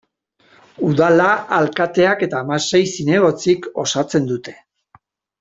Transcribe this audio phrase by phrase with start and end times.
[0.87, 1.27] Udala
[1.57, 4.57] alkateak eta hamasei zinegotzik osatzen dute.